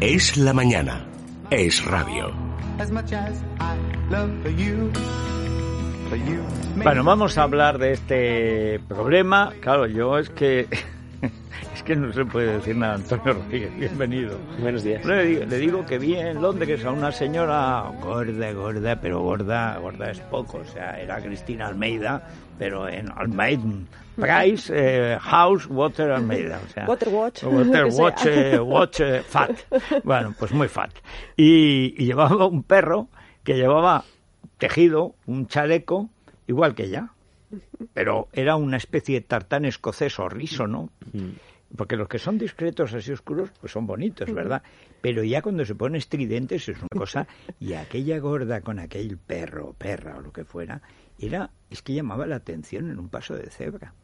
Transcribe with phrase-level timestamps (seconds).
[0.00, 1.06] Es la mañana.
[1.50, 2.32] Es radio.
[6.82, 9.52] Bueno, vamos a hablar de este problema.
[9.60, 10.68] Claro, yo es que
[11.90, 13.76] que no se puede decir nada, Antonio Rodríguez.
[13.76, 14.38] Bienvenido.
[14.60, 15.04] Buenos días.
[15.04, 19.76] Le digo, le digo que vi en Londres a una señora gorda, gorda, pero gorda,
[19.78, 20.58] gorda es poco.
[20.58, 22.28] O sea, era Cristina Almeida,
[22.60, 23.64] pero en Almeida
[24.14, 26.60] Price eh, House Water Almeida.
[26.64, 27.42] O sea, Water Watch.
[27.42, 27.86] Water.
[27.86, 29.58] Watch, eh, watch eh, Fat.
[30.04, 30.92] Bueno, pues muy fat.
[31.36, 33.08] Y, y llevaba un perro
[33.42, 34.04] que llevaba
[34.58, 36.08] tejido, un chaleco,
[36.46, 37.08] igual que ella.
[37.94, 40.90] Pero era una especie de tartán escocés o riso, ¿no?
[41.76, 44.62] Porque los que son discretos así oscuros, pues son bonitos, ¿verdad?
[45.00, 47.26] Pero ya cuando se ponen estridentes es una cosa.
[47.58, 50.82] Y aquella gorda con aquel perro, perra o lo que fuera,
[51.18, 53.94] era, es que llamaba la atención en un paso de cebra.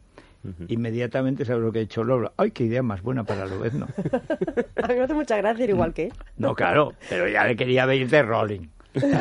[0.69, 2.31] Inmediatamente sabes lo que ha hecho Lola.
[2.37, 3.87] ¡Ay, qué idea más buena para Lobezno!
[4.81, 6.13] A mí me hace mucha gracia ir igual que él.
[6.37, 8.67] No, claro, pero ya le quería ver de Rolling.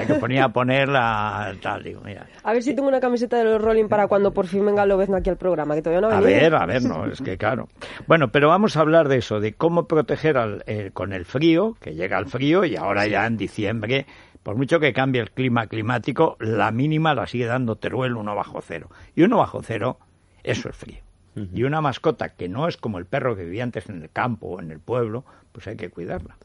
[0.06, 2.27] Que ponía a poner la tal, digo, mira.
[2.42, 5.16] A ver si tengo una camiseta de los Rolling para cuando por fin venga Lobezno
[5.16, 7.69] aquí al programa, que todavía no ha A ver, a ver, no, es que claro.
[8.06, 11.74] Bueno, pero vamos a hablar de eso, de cómo proteger al, eh, con el frío,
[11.80, 14.06] que llega el frío y ahora ya en diciembre,
[14.42, 18.60] por mucho que cambie el clima climático, la mínima la sigue dando Teruel uno bajo
[18.60, 18.91] cero.
[19.14, 19.98] Y uno bajo cero,
[20.44, 21.06] eso es frío.
[21.52, 24.47] Y una mascota que no es como el perro que vivía antes en el campo
[24.47, 26.38] o en el pueblo, pues hay que cuidarla.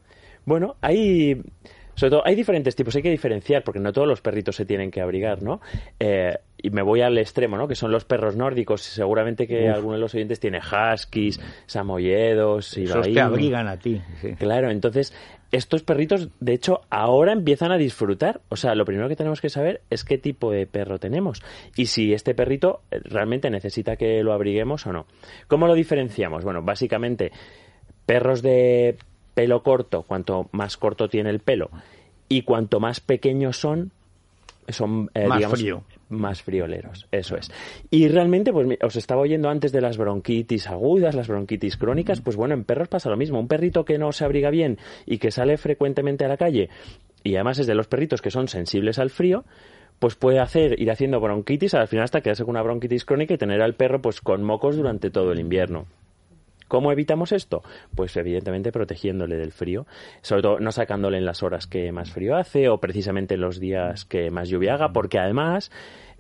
[0.46, 1.42] Bueno, hay.
[1.96, 4.92] Sobre todo, hay diferentes tipos, hay que diferenciar, porque no todos los perritos se tienen
[4.92, 5.62] que abrigar, ¿no?
[6.00, 7.68] Eh, y me voy al extremo, ¿no?
[7.68, 8.82] Que son los perros nórdicos.
[8.82, 14.02] Seguramente que alguno de los oyentes tiene huskies, samoyedos, y Esos te abrigan a ti.
[14.22, 14.34] sí.
[14.36, 15.14] Claro, entonces
[15.52, 18.42] estos perritos, de hecho, ahora empiezan a disfrutar.
[18.50, 21.44] O sea, lo primero que tenemos que saber es qué tipo de perro tenemos
[21.76, 25.08] y si este perrito eh, realmente necesita que lo abriguemos o no.
[25.48, 26.46] ¿Cómo lo diferenciamos?
[26.46, 27.32] Bueno, básicamente,
[28.06, 28.98] perros de
[29.34, 31.70] pelo corto, cuanto más corto tiene el pelo
[32.28, 33.92] y cuanto más pequeños son,
[34.70, 35.84] son eh, Más digamos, frío.
[36.10, 37.52] más frioleros, eso es.
[37.90, 42.38] Y realmente, pues os estaba oyendo antes de las bronquitis agudas, las bronquitis crónicas, pues
[42.38, 43.40] bueno, en perros pasa lo mismo.
[43.40, 46.70] Un perrito que no se abriga bien y que sale frecuentemente a la calle,
[47.24, 49.44] y además es de los perritos que son sensibles al frío,
[50.00, 53.38] pues puede hacer, ir haciendo bronquitis al final hasta quedarse con una bronquitis crónica y
[53.38, 55.86] tener al perro pues con mocos durante todo el invierno.
[56.72, 57.64] ¿Cómo evitamos esto?
[57.96, 59.86] Pues evidentemente protegiéndole del frío,
[60.22, 63.60] sobre todo no sacándole en las horas que más frío hace o precisamente en los
[63.60, 65.70] días que más lluvia haga, porque además,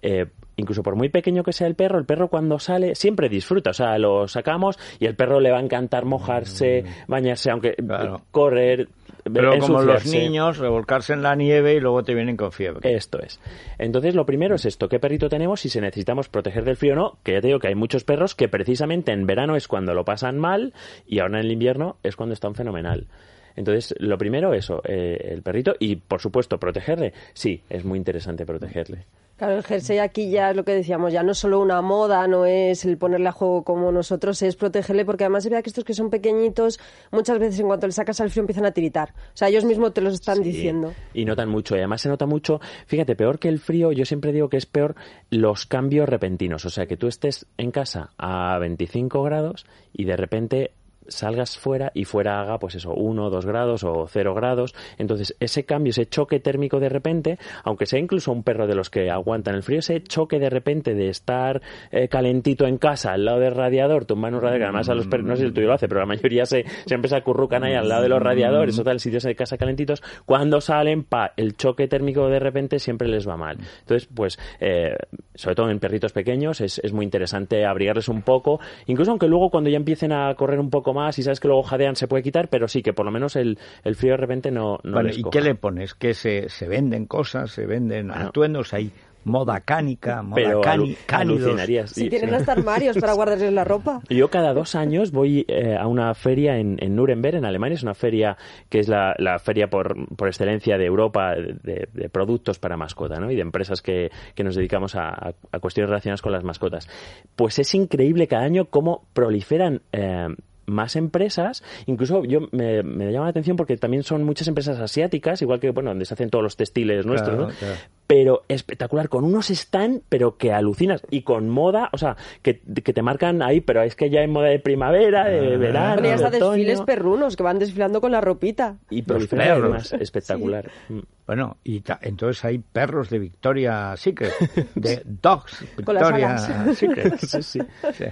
[0.01, 0.25] eh,
[0.57, 3.73] incluso por muy pequeño que sea el perro, el perro cuando sale siempre disfruta, o
[3.73, 8.23] sea, lo sacamos y el perro le va a encantar mojarse, bañarse, aunque Claro.
[8.31, 8.89] correr,
[9.23, 12.95] Pero como los niños, revolcarse en la nieve y luego te vienen con fiebre.
[12.95, 13.39] Esto es.
[13.77, 16.95] Entonces, lo primero es esto, ¿qué perrito tenemos y si necesitamos proteger del frío o
[16.95, 17.17] no?
[17.23, 20.05] Que ya te digo que hay muchos perros que precisamente en verano es cuando lo
[20.05, 20.73] pasan mal
[21.05, 23.07] y ahora en el invierno es cuando están fenomenal.
[23.55, 27.13] Entonces, lo primero, eso, eh, el perrito y, por supuesto, protegerle.
[27.33, 29.05] Sí, es muy interesante protegerle.
[29.41, 32.27] Claro, el jersey aquí ya es lo que decíamos, ya no es solo una moda,
[32.27, 35.71] no es el ponerle a juego como nosotros, es protegerle, porque además se vea que
[35.71, 36.79] estos que son pequeñitos,
[37.09, 39.15] muchas veces en cuanto le sacas al frío empiezan a tiritar.
[39.15, 40.93] O sea, ellos mismos te lo están Sí, diciendo.
[41.15, 41.75] Y notan mucho.
[41.75, 44.67] Y además se nota mucho, fíjate, peor que el frío, yo siempre digo que es
[44.67, 44.93] peor
[45.31, 46.63] los cambios repentinos.
[46.65, 50.73] O sea, que tú estés en casa a 25 grados y de repente
[51.07, 54.73] salgas fuera y fuera haga pues eso, 1, 2 grados o 0 grados.
[54.97, 58.89] Entonces, ese cambio, ese choque térmico de repente, aunque sea incluso un perro de los
[58.89, 63.25] que aguantan el frío, ese choque de repente de estar eh, calentito en casa al
[63.25, 65.47] lado del radiador, tumbar en un radiador, que además a los perros, no sé si
[65.47, 68.09] el tuyo lo hace, pero la mayoría se, siempre se acurrucan ahí al lado de
[68.09, 72.39] los radiadores o tal, sitios de casa calentitos, cuando salen, pa, el choque térmico de
[72.39, 73.57] repente siempre les va mal.
[73.81, 74.95] Entonces, pues, eh,
[75.35, 79.49] sobre todo en perritos pequeños, es, es muy interesante abrigarles un poco, incluso aunque luego
[79.49, 82.23] cuando ya empiecen a correr un poco más y sabes que luego jadean se puede
[82.23, 85.09] quitar, pero sí que por lo menos el, el frío de repente no, no Vale,
[85.09, 85.31] les ¿Y coja.
[85.39, 85.93] qué le pones?
[85.93, 88.27] Que se, se venden cosas, se venden Bueno.
[88.27, 88.91] atuendos, hay
[89.23, 91.41] moda cánica, moda Pero cani, alu- cánidos.
[91.43, 91.91] alucinarías.
[91.91, 92.35] Si tienen sí.
[92.37, 94.01] hasta armarios para guardarles la ropa.
[94.09, 97.75] Yo cada dos años voy eh, a una feria en, en Nuremberg, en Alemania.
[97.75, 98.35] Es una feria
[98.67, 103.19] que es la, la feria por, por excelencia de Europa de, de productos para mascota
[103.19, 103.29] ¿no?
[103.29, 106.89] y de empresas que, que nos dedicamos a, a- a cuestiones relacionadas con las mascotas.
[107.35, 109.83] Pues es increíble cada año cómo proliferan.
[109.91, 110.29] eh,
[110.65, 115.41] más empresas, incluso yo me, me llama la atención porque también son muchas empresas asiáticas,
[115.41, 117.57] igual que bueno, donde se hacen todos los textiles nuestros, Claro, ¿no?
[117.57, 117.75] claro.
[118.07, 122.93] pero espectacular, con unos stand, pero que alucinas, y con moda, o sea, que, que
[122.93, 125.57] te marcan ahí, pero es que ya hay moda de primavera, de Ah.
[125.57, 128.77] verano, Bueno, y hasta de desfiles perrunos que van desfilando con la ropita.
[128.89, 130.69] y además, espectacular.
[130.89, 130.99] Mm.
[131.31, 134.33] Bueno, y ta- entonces hay perros de Victoria Secret,
[134.75, 136.37] de Dogs Con las Victoria.
[136.75, 137.17] Secret.
[137.19, 137.59] Sí, sí.
[137.93, 138.03] Sí.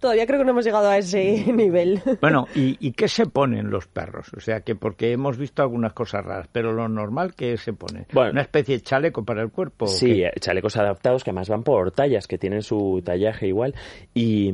[0.00, 2.02] Todavía creo que no hemos llegado a ese nivel.
[2.20, 4.26] Bueno, ¿y, ¿y qué se ponen los perros?
[4.36, 8.06] O sea, que porque hemos visto algunas cosas raras, pero lo normal que se pone,
[8.12, 8.32] Bueno.
[8.32, 9.84] una especie de chaleco para el cuerpo.
[9.84, 13.76] ¿o Sí, eh, chalecos adaptados que además van por tallas, que tienen su tallaje igual.
[14.14, 14.50] Y,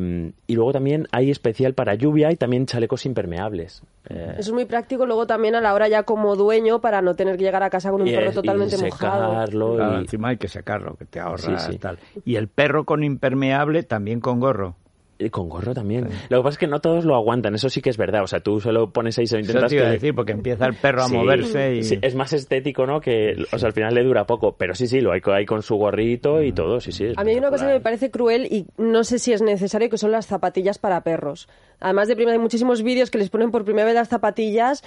[0.47, 3.83] y luego también hay especial para lluvia y también chalecos impermeables.
[4.09, 7.15] Eh, Eso es muy práctico luego también a la hora ya como dueño para no
[7.17, 9.31] tener que llegar a casa con un y- perro y totalmente mojado.
[9.33, 11.79] secarlo Claro, y- encima hay que sacarlo, que te ahorra Sí, sí.
[11.79, 11.99] tal.
[12.25, 14.77] Y el perro con impermeable también con gorro.
[15.21, 16.09] Y con gorro también.
[16.29, 18.23] Lo que pasa es que no todos lo aguantan, eso sí que es verdad.
[18.23, 19.93] O sea, tú se lo pones ahí, se lo Eso intentas te iba a que-
[19.93, 21.85] decir, porque empieza el perro a Sí, moverse y...
[21.85, 23.01] sí, es más estético, ¿no?
[23.01, 24.57] Que, o sea, al final le dura poco.
[24.57, 27.13] Pero sí, sí, lo hay, co- hay con su gorrito y todo, sí, sí.
[27.17, 29.89] A mí hay una cosa que me parece cruel y no sé si es necesario,
[29.91, 31.49] que son las zapatillas para perros.
[31.81, 34.83] Además de primero hay muchísimos vídeos que les ponen por primera vez las zapatillas,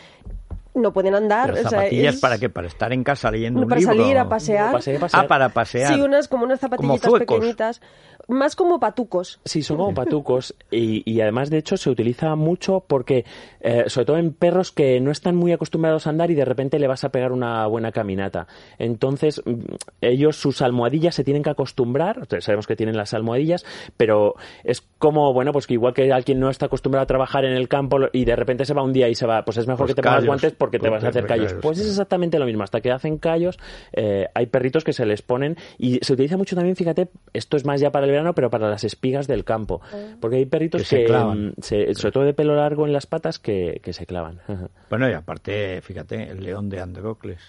[0.76, 1.52] no pueden andar.
[1.54, 3.80] Pero o sea, zapatillas es- para qué, para estar en casa leyendo No, un para
[3.82, 3.96] libro.
[3.96, 4.68] salir a pasear.
[4.68, 5.24] No, pasear, pasear.
[5.26, 5.94] Ah, para pasear.
[5.94, 7.82] Sí, unas como unas zapatillitas pequeñitas,
[8.28, 9.40] más como patucos.
[9.46, 13.26] Sí, son como patucos y, y además de hecho se utiliza mucho porque,
[13.62, 16.80] eh, sobre todo en perros que no están muy acostumbrados a andar y de repente
[16.80, 18.48] le vas a pegar una buena caminata.
[18.80, 19.60] Entonces mm,
[20.02, 23.66] ellos sus almohadillas se tienen que acostumbrar, Entonces, sabemos que tienen las almohadillas,
[23.98, 27.54] pero es como, bueno, pues que igual que alguien no está acostumbrado a trabajar en
[27.54, 29.86] el campo y de repente se va un día y se va, pues es mejor
[29.86, 31.48] Pues que te pongas guantes porque te pues vas a hacer callos.
[31.52, 33.60] callos, Pues es exactamente lo mismo, hasta que hacen callos
[33.92, 37.66] eh, hay perritos que se les ponen y se utiliza mucho también, fíjate, esto es
[37.66, 39.82] más ya para el verano, pero para las espigas del campo,
[40.22, 41.48] porque hay perritos Que se clavan.
[41.48, 44.40] mm, se- sobre todo de pelo largo en las patas, que, que se clavan.
[44.90, 47.42] Bueno, y aparte, fíjate, el león de Androcles.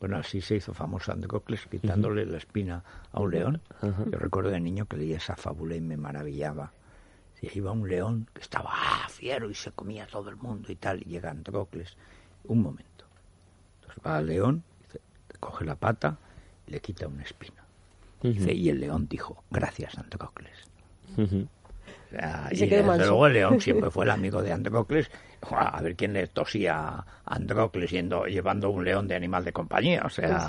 [0.00, 2.82] Bueno, así se hizo famoso Androcles, quitándole la espina
[3.12, 3.60] a un león.
[3.82, 6.72] Yo recuerdo de niño que leía esa fábula y me maravillaba.
[7.42, 10.70] Y iba un león que estaba ah, fiero y se comía a todo el mundo
[10.72, 11.00] y tal.
[11.02, 11.96] Y llega Androcles.
[12.44, 13.04] Un momento.
[13.80, 14.62] Entonces va al león,
[15.40, 16.16] coge la pata
[16.66, 17.64] y le quita una espina.
[18.22, 20.52] Y el león dijo, gracias Androcles.
[22.10, 23.06] Sea, Y se desde manso.
[23.06, 25.10] luego el león siempre fue el amigo de Androcles.
[25.50, 30.02] A ver quién le tosía a Androcles yendo, llevando un león de animal de compañía.
[30.04, 30.48] O sea,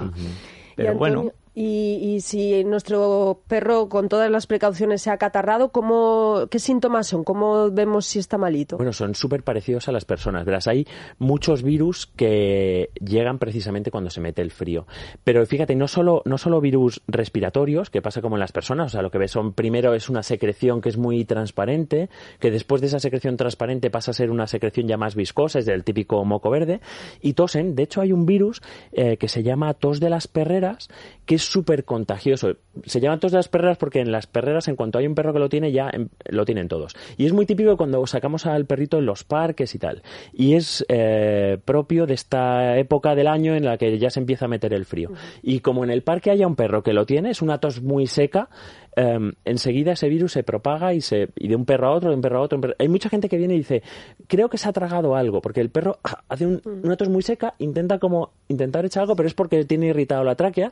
[0.76, 5.74] pero Antonio, bueno, Y, y si nuestro perro, con todas las precauciones, se ha acatarrado,
[5.74, 7.26] ¿cómo, ¿qué síntomas son?
[7.26, 8.78] ¿Cómo vemos si está malito?
[8.78, 10.46] Bueno, son súper parecidos a las personas.
[10.46, 14.88] Verás, hay muchos virus que llegan precisamente cuando se mete el frío.
[15.26, 18.86] Pero fíjate, no solo, no solo virus respiratorios, que pasa como en las personas.
[18.86, 22.10] O sea, lo que ves son, primero es una secreción que es muy transparente,
[22.40, 25.66] que después de esa secreción transparente pasa a ser una secreción ya más viscosa, es
[25.66, 26.80] del típico moco verde,
[27.20, 27.76] y tosen.
[27.76, 28.62] De hecho, hay un virus
[28.94, 30.88] eh, que se llama tos de las perreras,
[31.26, 32.56] que es súper contagioso.
[32.86, 35.34] Se llama tos de las perreras porque en las perreras, en cuanto hay un perro
[35.34, 36.96] que lo tiene, ya em, lo tienen todos.
[37.18, 40.04] Y es muy típico cuando sacamos al perrito en los parques y tal.
[40.34, 44.46] Y es eh, propio de esta época del año en la que ya se empieza
[44.46, 45.12] a meter el frío.
[45.42, 48.08] Y como en el parque haya un perro que lo tiene, es una tos muy
[48.08, 48.50] seca,
[48.96, 52.16] em, enseguida ese virus se propaga y, se, y de un perro a otro, de
[52.16, 52.58] un perro a otro.
[52.58, 53.84] un perro- Hay mucha gente que viene y dice,
[54.28, 56.00] creo que se ha tragado algo, porque el perro
[56.30, 59.88] hace un- una tos muy seca, intenta como intentar echar algo, pero es porque tiene
[59.88, 60.72] irritado la tráquea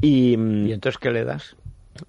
[0.00, 1.56] y, mm, ¿y entonces qué le das?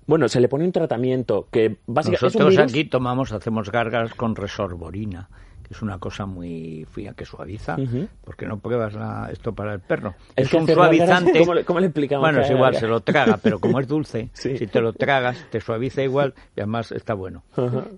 [0.05, 2.71] bueno, se le pone un tratamiento que básicamente es un Nosotros virus.
[2.71, 5.29] aquí tomamos, hacemos gargas con resorborina,
[5.69, 7.75] es una cosa muy fría que suaviza.
[7.79, 8.07] Ujú.
[8.23, 10.15] ¿Por qué no pruebas la- esto para el perro?
[10.35, 11.39] Es Es, que un suavizante.
[11.39, 14.29] ¿cómo le- cómo le explicamos Bueno, es igual, se lo traga, pero como es dulce,
[14.33, 14.57] Sí.
[14.57, 17.43] si te lo tragas, te suaviza igual y además está bueno.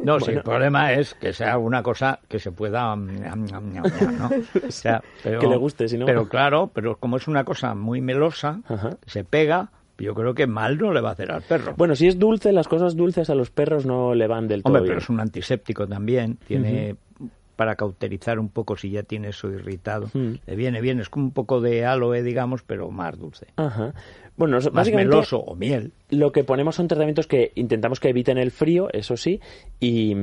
[0.03, 2.95] No, si el problema es que sea una cosa que se pueda...
[2.95, 3.83] mm, ñam, ñam,
[4.17, 4.29] ¿no?
[4.67, 7.73] O sea, pero- Que le guste, si no- Pero claro, pero como es una cosa
[7.75, 8.59] muy melosa,
[9.05, 11.75] se pega, yo creo que mal no le va a hacer al perro.
[11.77, 14.71] Bueno, si es dulce, las cosas dulces a los perros no le van del todo
[14.71, 14.91] Hombre, bien.
[14.95, 16.95] pero es un antiséptico también, tiene
[17.61, 20.09] para cauterizar un poco si ya tiene eso irritado.
[20.15, 20.33] Mm.
[20.47, 23.49] Le viene bien, es como un poco de aloe, digamos, pero más dulce.
[23.55, 23.93] Ajá.
[24.37, 25.91] Bueno, nos- Más básicamente meloso o miel.
[26.09, 29.39] lo que ponemos son tratamientos que intentamos que eviten el frío, eso sí,
[29.79, 30.13] y,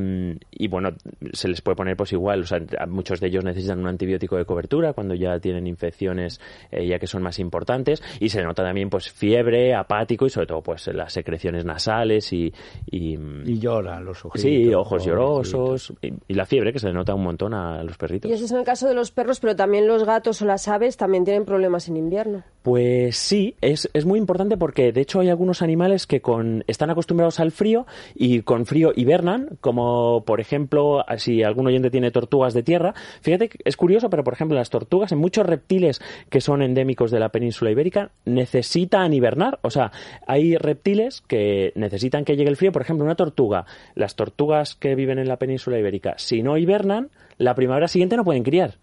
[0.51, 0.91] y bueno,
[1.33, 4.45] se les puede poner pues igual, o sea, muchos de ellos necesitan un antibiótico de
[4.45, 8.91] cobertura cuando ya tienen infecciones eh, ya que son más importantes, y se nota también
[8.91, 12.53] pues fiebre, apático y sobre todo pues las secreciones nasales y...
[12.91, 14.41] y, Y llora los ojos.
[14.41, 17.97] Sí, ojos llorosos y, y la fiebre que se le nota un montón a los
[17.97, 18.31] perritos.
[18.31, 20.69] Y ese es en el caso de los perros, pero también los gatos o las
[20.69, 22.43] aves también tienen problemas en invierno.
[22.63, 26.91] Pues sí, es, es muy importante porque de hecho hay algunos animales que con, están
[26.91, 32.55] acostumbrados al frío y con frío hibernan, como por ejemplo, si algún oyente tiene tortugas
[32.55, 32.95] de tierra.
[33.21, 36.01] Fíjate, es curioso, pero por ejemplo las tortugas en muchos reptiles
[36.31, 39.59] que son endémicos de la península ibérica necesitan hibernar.
[39.63, 39.93] O sea,
[40.27, 42.73] hay reptiles que necesitan que llegue el frío.
[42.73, 43.67] Por ejemplo, una tortuga.
[43.95, 48.25] Las tortugas que viven en la península ibérica, si no hibernan, la primavera siguiente no
[48.25, 48.75] pueden criar.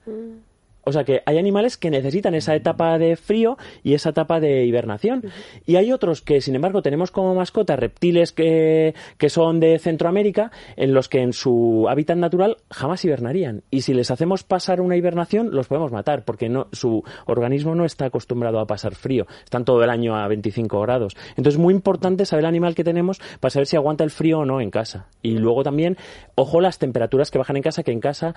[0.85, 4.65] O sea que hay animales que necesitan esa etapa de frío y esa etapa de
[4.65, 5.23] hibernación.
[5.65, 10.51] Y hay otros que, sin embargo, tenemos como mascota reptiles que, que son de Centroamérica,
[10.77, 13.63] en los que en su hábitat natural jamás hibernarían.
[13.71, 17.85] Y si les hacemos pasar una hibernación, los podemos matar, porque no, su organismo no
[17.85, 19.25] está acostumbrado a pasar frío.
[19.43, 21.15] Están todo el año a 25 grados.
[21.29, 24.39] Entonces es muy importante saber el animal que tenemos para saber si aguanta el frío
[24.39, 25.07] o no en casa.
[25.21, 25.97] Y luego también,
[26.35, 28.35] ojo las temperaturas que bajan en casa, que en casa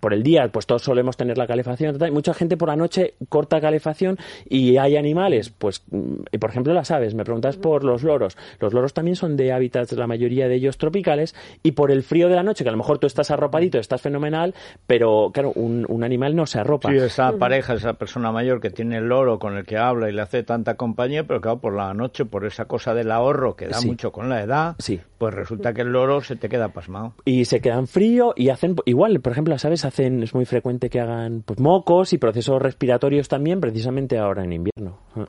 [0.00, 3.14] por el día, pues todos solemos tener la calefacción, y mucha gente por la noche
[3.28, 8.02] corta calefacción y hay animales, pues, mm, por ejemplo las aves, me preguntas por los
[8.02, 12.02] loros, los loros también son de hábitats, la mayoría de ellos tropicales, y por el
[12.02, 14.54] frío de la noche, que a lo mejor tú estás arropadito, estás fenomenal,
[14.86, 16.90] pero claro, un, un animal no se arropa.
[16.90, 20.12] Sí, esa pareja, esa persona mayor que tiene el loro con el que habla y
[20.12, 23.66] le hace tanta compañía, pero claro, por la noche, por esa cosa del ahorro que
[23.68, 23.88] da Sí.
[23.88, 25.00] mucho con la edad, Sí.
[25.18, 27.14] pues resulta que el loro se te queda pasmado.
[27.24, 30.88] y se quedan frío y hacen igual por ejemplo las aves hacen es muy frecuente
[30.90, 35.26] que hagan pues mocos y procesos respiratorios también precisamente ahora en invierno Ah.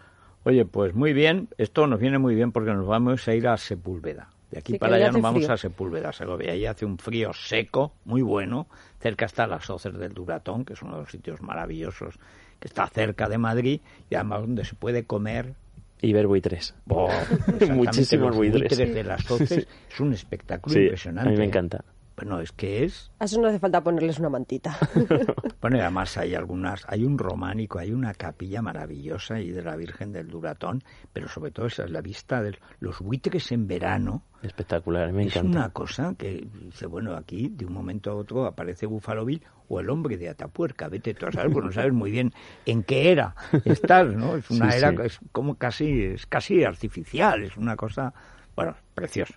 [0.48, 3.58] Oye, pues muy bien, esto nos viene muy bien porque nos vamos a ir a
[3.58, 4.30] Sepúlveda.
[4.52, 5.54] De aquí Sí, para allá nos vamos frío.
[5.54, 6.52] a Sepúlveda, Segovia.
[6.52, 8.68] Ahí hace un frío seco, muy bueno.
[9.00, 12.20] Cerca está las Hoces del Duratón, que es uno de los sitios maravillosos,
[12.60, 15.56] que está cerca de Madrid y además donde se puede comer
[16.00, 17.10] y ver buitres Oh,
[17.72, 18.78] Muchísimos los buitres.
[18.78, 21.30] de las hoces es un espectáculo sí impresionante.
[21.30, 21.84] a mí me encanta
[22.16, 23.12] Bueno, es que es.
[23.20, 24.78] A eso no hace falta ponerles una mantita.
[25.62, 29.76] Bueno, y además hay algunas, hay un románico, hay una capilla maravillosa y de la
[29.76, 34.22] Virgen del Duratón, pero sobre todo esa es la vista de los buitres en verano.
[34.44, 38.46] espectacular me es encanta una cosa que dice, bueno, aquí de un momento a otro
[38.46, 41.94] aparece Buffalo Bill o el hombre de Atapuerca, vete tú a saber, pues no sabes
[41.94, 42.32] muy bien
[42.68, 44.36] en qué era estar, ¿no?
[44.36, 44.98] Es una Sí, era sí.
[45.04, 48.14] es como casi, es casi artificial, es una cosa,
[48.56, 49.34] bueno, preciosa.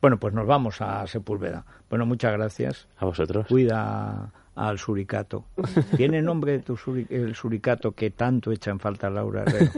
[0.00, 1.64] Bueno, pues nos vamos a Sepúlveda.
[1.88, 2.88] Bueno, muchas gracias.
[2.98, 5.44] a vosotros Cuida al suricato.
[5.96, 9.70] ¿Tiene nombre tu suri- el suricato que tanto echa en falta Laura Herrero?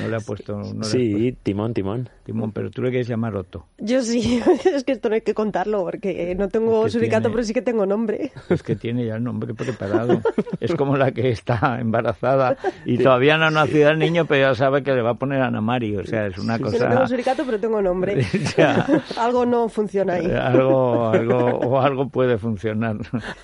[0.00, 3.66] No le ha puesto no sí timón timón timón, pero tú le quieres llamar Otto.
[3.78, 7.22] Yo sí, es que esto no hay que contarlo porque no tengo Es que suricato,
[7.22, 8.30] tiene- pero sí que tengo nombre.
[8.48, 10.20] Es que tiene ya el nombre preparado.
[10.60, 14.54] Es como la que está embarazada y todavía no ha nacido el niño, pero ya
[14.54, 15.96] sabe que le va a poner Ana Mari.
[15.96, 16.88] O sea, es una Yo no cosa...
[16.88, 18.24] tengo suricato, pero tengo nombre.
[18.56, 18.86] Ya.
[19.18, 20.30] Algo no funciona ahí.
[20.30, 22.96] Algo, algo, o algo puede funcionar.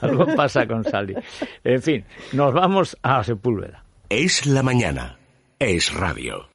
[0.02, 0.66] algo pasa
[1.64, 3.84] En fin, nos vamos a Sepúlveda.
[4.08, 5.18] Es la mañana.
[5.58, 6.48] Es radio.